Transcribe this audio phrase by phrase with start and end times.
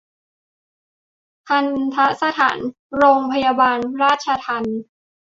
[1.47, 1.65] ทัณ
[1.95, 2.57] ฑสถาน
[2.97, 4.79] โรงพยาบาลราชทัณฑ์